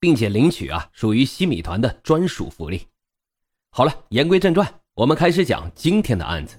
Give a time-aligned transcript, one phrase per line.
[0.00, 2.86] 并且领取啊，属于西米团的专属福利。
[3.70, 6.56] 好了，言归正传，我们开始讲今天的案子。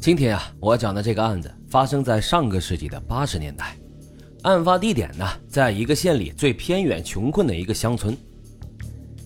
[0.00, 3.76] 今天啊，我讲的这个案子发生在上个世纪的八十年代，
[4.42, 8.16] 案发地点呢，在一个县里最偏远、穷困的一个乡村。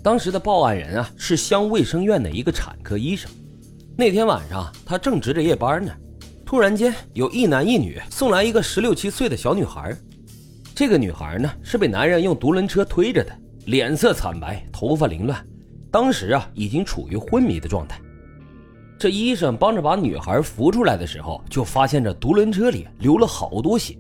[0.03, 3.31] 当时的报案人啊，是乡卫生院的一个产科医生。
[3.97, 5.93] 那天晚上，他正值着夜班呢，
[6.47, 9.95] 突然间有一男一女送来一个十六七岁的小女孩。
[10.81, 13.31] 这个女孩呢，是被男人用独轮车推着的，
[13.67, 15.47] 脸色惨白，头发凌乱，
[15.91, 18.01] 当时啊已经处于昏迷的状态。
[18.99, 23.95] 这医生帮着把女孩扶出来的时候，就发现这独轮车里流了好多血，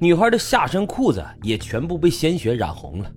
[0.00, 3.12] 女孩的下身裤子也全部被鲜血染红了。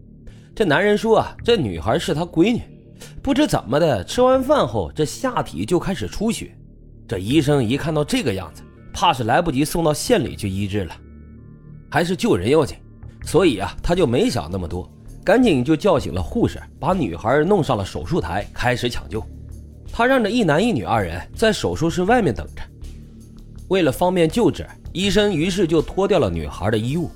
[0.54, 2.62] 这男人说啊，这女孩是他闺女，
[3.24, 6.56] 不知怎么的，吃完饭后这下体就开始出血。
[7.08, 8.62] 这医生一看到这个样子，
[8.94, 10.96] 怕是来不及送到县里去医治了，
[11.90, 12.78] 还是救人要紧。
[13.30, 14.92] 所以啊，他就没想那么多，
[15.24, 19.24] 赶紧就叫醒了护士，把女孩弄上了手术台，开始抢救。
[19.94, 22.64] 他让这一男一女二人在手术室外面等着。
[23.68, 27.12] 为了方便救治，医生于是就脱掉了女孩的衣物。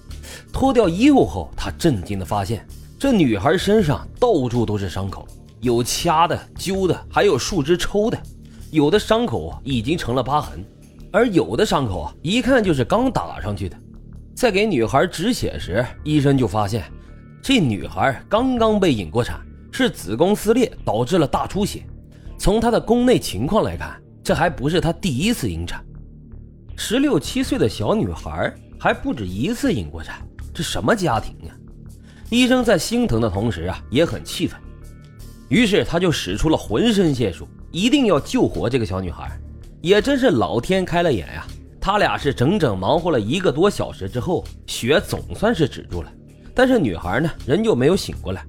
[0.52, 2.64] 脱掉衣物后，他震惊的发现，
[3.00, 5.28] 这女孩身上到处都是伤口，
[5.62, 8.20] 有掐的、揪的，还有树枝抽的。
[8.70, 10.64] 有的伤口已经成了疤痕，
[11.12, 13.76] 而有的伤口啊，一看就是刚打上去的。
[14.36, 16.84] 在给女孩止血时，医生就发现，
[17.42, 19.40] 这女孩刚刚被引过产，
[19.72, 21.84] 是子宫撕裂导致了大出血。
[22.38, 25.86] 从她的宫内情况来看，这还不是她第一次引产。
[26.76, 31.54] 十六七岁的小女孩还不止一次引过产，这什么家庭啊？
[32.30, 34.60] 医生在心疼的同时啊，也很气愤。
[35.50, 39.32] 于是他就使出了浑身解数，一定要救活这个小女孩。
[39.82, 41.46] 也真是老天开了眼呀！
[41.86, 46.10] 他俩是整整忙活了一个多小时之后，血总算是止住了，
[46.56, 48.42] 但是女孩呢，仍旧没有醒过来。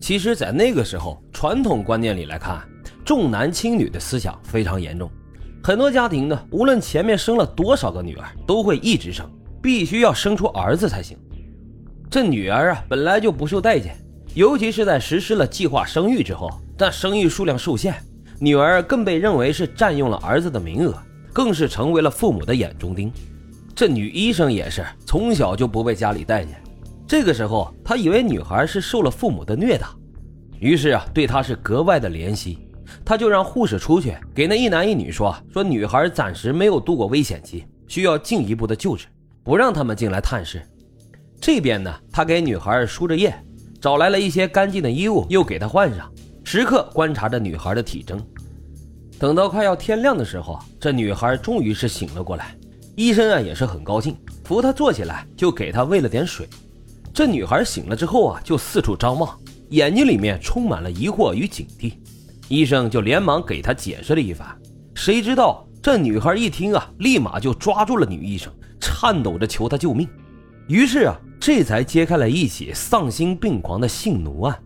[0.00, 2.62] 其实，在那个时候，传统观念里来看，
[3.04, 5.10] 重男轻女的思想非常严重，
[5.60, 9.28] 很多家庭呢，无论前面生了多少个女儿，都会一直生，
[9.60, 11.18] 必须要生出儿子才行。
[12.08, 13.96] 这女儿啊，本来就不受待见，
[14.34, 16.48] 尤其是在实施了计划生育之后，
[16.78, 17.92] 但生育数量受限，
[18.38, 20.96] 女儿更被认为是占用了儿子的名额。
[21.36, 23.12] 更是成为了父母的眼中钉。
[23.74, 26.58] 这女医生也是从小就不被家里待见，
[27.06, 29.94] 这个时候她以为女孩是受了父母的虐打，
[30.60, 32.58] 于是啊对她是格外的怜惜。
[33.04, 39.04] 她就让护士出去给那一男一女说说女孩暂时没有度过危险期，需要进一步的救治，
[39.44, 40.62] 不让他们进来探视。
[41.38, 43.34] 这边呢，他给女孩输着液，
[43.78, 46.10] 找来了一些干净的衣物，又给她换上，
[46.44, 48.18] 时刻观察着女孩的体征。
[49.18, 52.54] 等到快要天亮的时候，这女孩终于是醒了过来。
[52.96, 56.46] 医生啊也是很高兴，扶她坐起来，就给她喂了点水。
[57.14, 59.38] 这女孩醒了之后啊，就四处张望，
[59.70, 61.94] 眼睛里面充满了疑惑与警惕。
[62.48, 64.46] 医生就连忙给她解释了一番。
[64.94, 70.06] 谁知道这女孩一听啊，立马就抓住了女医生，颤抖着求她救命。
[70.68, 74.58] 于是啊，这才揭开了一起丧心病狂的性奴案。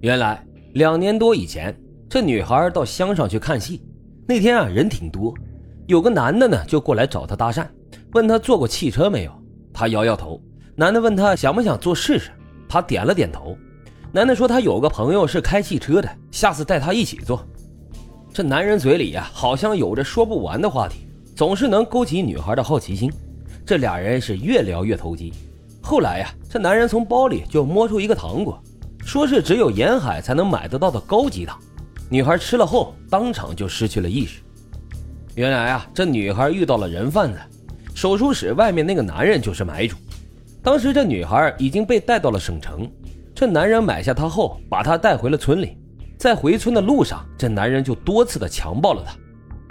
[0.00, 1.74] 原来两年多以前。
[2.14, 3.82] 这女孩到乡上去看戏，
[4.24, 5.34] 那天啊人挺多，
[5.88, 7.66] 有个男的呢就过来找她搭讪，
[8.12, 9.32] 问她坐过汽车没有。
[9.72, 10.40] 她摇摇头。
[10.76, 12.30] 男的问她想不想坐试试，
[12.68, 13.58] 她点了点头。
[14.12, 17.44] 男的说他有个朋友是开汽车的，下次带他一起坐。
[18.32, 23.12] 这男人嘴里呀好像有着说不完的话题，总是能勾起女孩的好奇心。
[23.66, 25.32] 这俩人是越聊越投机。
[25.82, 28.62] 后来呀，这男人从包里就摸出一个糖果，
[29.04, 31.58] 说是只有沿海才能买得到的高级糖。
[32.10, 34.40] 女孩吃了后，当场就失去了意识。
[35.34, 37.38] 原来啊，这女孩遇到了人贩子，
[37.94, 39.96] 手术室外面那个男人就是买主。
[40.62, 42.88] 当时这女孩已经被带到了省城，
[43.34, 45.76] 这男人买下她后，把她带回了村里。
[46.16, 49.16] 在回村的路上，这男人就多次的强暴了她。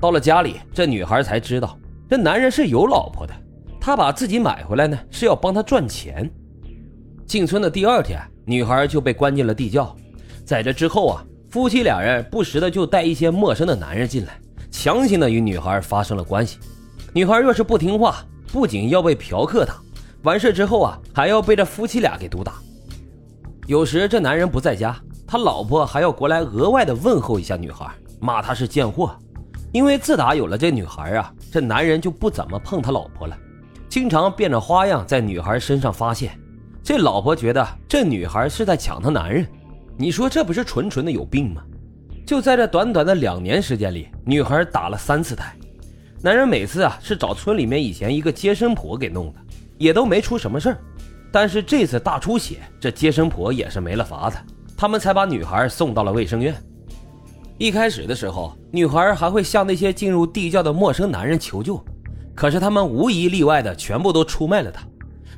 [0.02, 3.34] 到了家里，这女孩才知道，这男人是有老婆的。
[3.80, 6.30] 他把自己买回来呢，是要帮他赚钱。
[7.26, 9.96] 进村的第二天，女孩就被关进了地窖。
[10.44, 11.26] 在这之后啊。
[11.54, 14.40] 夫妻俩人不时的就带一些陌生的男人进来，
[14.72, 16.58] 强行的与女孩发生了关系。
[17.14, 19.76] 女孩若是不听话，不仅要被嫖客打，
[20.24, 22.54] 完事之后啊，还要被这夫妻俩给毒打。
[23.68, 27.88] 有时这男人不在家，他老婆还要过来额外的问候一下女孩，
[28.20, 29.16] 骂他是贱货。
[29.72, 33.38] 因为自打有了这女孩啊，这男人就不怎么碰他老婆了，
[33.88, 36.36] 经常变着花样在女孩身上发现。
[36.82, 39.46] 这老婆觉得这女孩是在抢她男人，
[39.98, 41.62] 你说这不是纯纯的有病吗？
[42.26, 45.56] 就在这短短的两年时间里，女孩打了三次胎，
[46.22, 49.40] 男人每次啊是找村里面以前一个接生婆给弄的，
[49.78, 50.78] 也都没出什么事儿。
[51.32, 54.38] 但是这次大出血，这接生婆也是没了法子，
[54.76, 56.56] 他们才把女孩送到了卫生院。
[57.60, 61.80] 一开始的时候，女孩还会向那些进入地窖的陌生男人求救，
[62.34, 64.84] 可是他们无一例外的全部都出卖了她。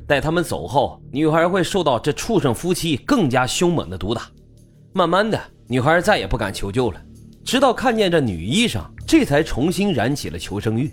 [0.06, 4.22] 待他们走后，女孩会受到这畜生夫妻更加凶猛的毒打。
[4.96, 6.98] 慢慢的，女孩再也不敢求救了，
[7.44, 10.90] 直到看见这女医生，这才重新燃起了求生欲。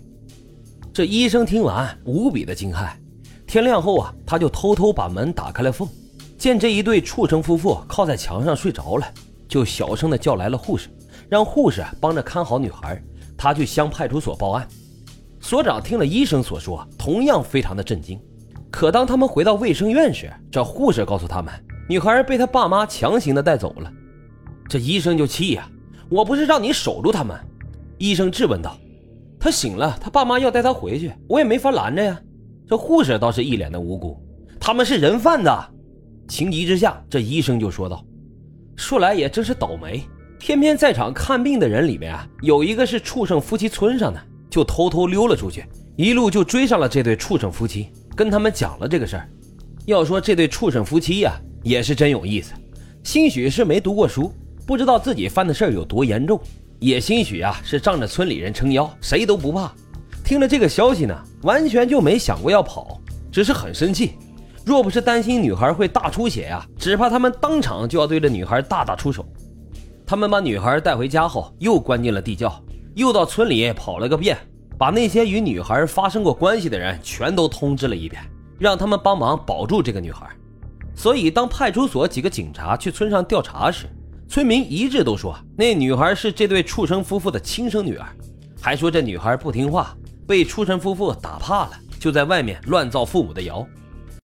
[0.94, 2.90] 这医生听完，无比的惊骇。
[3.48, 5.88] 天亮后啊，他就偷偷把门打开了缝，
[6.38, 9.08] 见这一对畜生夫妇靠在墙上睡着了，
[9.48, 10.90] 就小声的叫来了护士。
[11.30, 13.02] 让护士帮着看好女孩，
[13.38, 14.68] 他去乡派出所报案。
[15.40, 18.20] 所长听了医生所说，同样非常的震惊。
[18.70, 21.54] 可当他们回到卫生院时，这护士告诉他们，
[21.88, 23.92] 女孩被他爸妈强行的带走了。
[24.70, 25.70] 这医生就气呀
[26.10, 27.38] ：“我不是让你守住他们？”
[28.00, 28.78] 医生质问道
[29.40, 32.20] ：“他醒了，他爸妈要带他回去，我也没法拦着呀。”
[32.68, 34.18] 这护士倒是一脸的无辜
[34.60, 35.50] ：“他们是人贩子。”
[36.28, 38.04] 情急之下，这医生就说道
[38.76, 40.04] ：“说来也真是倒霉。”
[40.40, 44.20] 偏偏在场看病的人里面啊，有一个是畜生夫妻村上的，
[44.50, 45.66] 就偷偷溜了出去，
[45.96, 49.30] 一路就追上了这对畜生夫妻，跟他们讲了这个事儿。
[49.86, 52.54] 要说这对畜生夫妻呀，也是真有意思，
[53.04, 54.32] 兴许是没读过书，
[54.68, 56.40] 不知道自己犯的事儿有多严重，
[56.80, 59.74] 也兴许啊是仗着村里人撑腰，谁都不怕。
[60.24, 63.00] 听了这个消息呢，完全就没想过要跑，
[63.32, 64.14] 只是很生气。
[64.66, 69.26] 若不是担心女孩会大出血呀，只怕他们当场就要对着女孩大打出手。
[70.06, 72.62] 他们把女孩带回家后，又关进了地窖，
[72.96, 74.38] 又到村里跑了个遍，
[74.78, 78.22] 把那些与女孩发生过关系的人全都通知了一遍，
[78.58, 80.26] 让他们帮忙保住这个女孩。
[80.96, 83.88] 所以，当派出所几个警察去村上调查时，
[84.30, 88.08] 村民一致都说那女孩是这对畜生夫妇的亲生女儿，
[88.62, 89.96] 还说这女孩不听话，
[90.26, 93.68] 被畜生夫妇打怕了，就在外面乱造父母的谣。